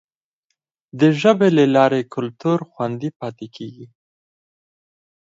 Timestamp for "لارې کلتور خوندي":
1.75-3.09